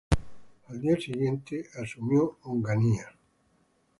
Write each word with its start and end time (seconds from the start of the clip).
Al 0.69 0.81
día 0.81 0.99
siguiente 0.99 1.67
asumió 1.79 2.39
Onganía. 2.45 3.05